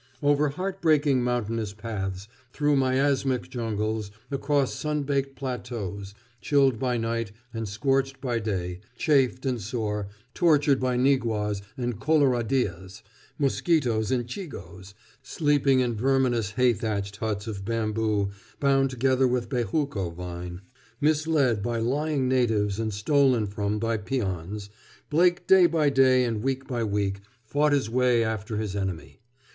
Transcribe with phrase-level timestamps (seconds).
[0.23, 7.69] Over heartbreaking mountainous paths, through miasmic jungles, across sun baked plateaus, chilled by night and
[7.69, 13.03] scorched by day, chafed and sore, tortured by niguas and coloradillas,
[13.37, 20.09] mosquitoes and chigoes, sleeping in verminous hay thatched huts of bamboo bound together with bejuco
[20.11, 20.61] vine,
[20.99, 24.71] mislead by lying natives and stolen from by peons,
[25.11, 29.19] Blake day by day and week by week fought his way after his enemy.